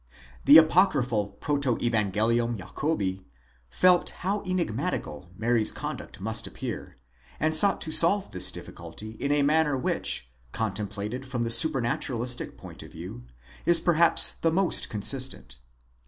The 0.45 0.57
apocryphal 0.57 1.37
Protevangelium 1.41 2.57
Jacobi 2.57 3.23
felt 3.69 4.09
how 4.09 4.41
enigmatical 4.47 5.29
Mary's 5.37 5.71
conduct 5.71 6.19
must 6.19 6.47
appear, 6.47 6.97
and 7.39 7.55
sought 7.55 7.81
to 7.81 7.91
solve 7.91 8.31
the 8.31 8.39
difficulty 8.39 9.11
in 9.19 9.31
a 9.31 9.43
manner 9.43 9.77
which, 9.77 10.31
contemplated 10.53 11.23
from 11.23 11.43
the 11.43 11.51
supranaturalistic 11.51 12.57
point 12.57 12.81
of 12.81 12.91
view, 12.91 13.25
is 13.63 13.79
perhaps 13.79 14.31
the 14.41 14.49
most 14.51 14.89
consistent. 14.89 15.59